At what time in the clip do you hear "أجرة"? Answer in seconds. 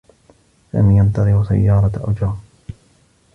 2.03-2.37